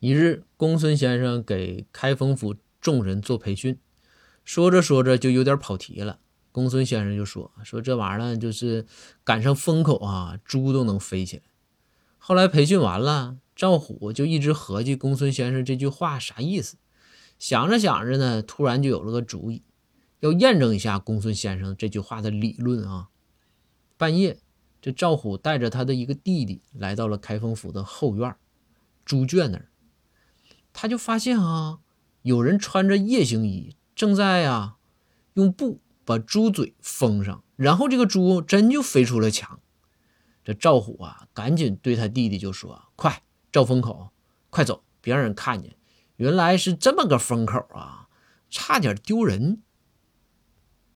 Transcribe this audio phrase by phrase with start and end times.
[0.00, 3.78] 一日，公孙先生给开封府众人做培训，
[4.46, 6.20] 说着说着就有点跑题了。
[6.52, 8.86] 公孙先生就说：“说这玩意儿就是
[9.22, 11.42] 赶上风口啊，猪都能飞起来。”
[12.16, 16.78] 后来培训完了，赵虎就一直合计公孙先生这句话啥意思，
[17.38, 19.62] 想着想着呢，突然就有了个主意，
[20.20, 23.10] 要验证一下公孙先生这句话的理论啊。
[23.98, 24.38] 半夜，
[24.80, 28.34] 这赵虎带着他的一个弟弟来到了开封府的后院
[29.04, 29.66] 猪圈那儿。
[30.80, 31.80] 他就发现啊，
[32.22, 34.76] 有人穿着夜行衣，正在啊
[35.34, 39.60] 用布把猪嘴封上，然后这个猪真就飞出了墙。
[40.42, 44.08] 这赵虎啊，赶紧对他弟弟就说：“快照风口，
[44.48, 45.76] 快走，别让人看见。
[46.16, 48.08] 原来是这么个风口啊，
[48.48, 49.60] 差点丢人。”